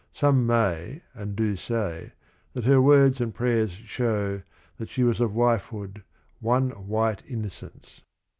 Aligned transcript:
Some 0.13 0.47
may 0.47 1.03
and 1.13 1.35
do 1.35 1.55
say 1.55 2.13
that 2.53 2.63
her 2.63 2.81
words 2.81 3.21
and 3.21 3.31
prayers 3.31 3.69
show 3.69 4.41
"she 4.87 5.03
was 5.03 5.21
of 5.21 5.33
wifehood, 5.35 6.01
one 6.39 6.71
white 6.71 7.21
innocence." 7.29 8.01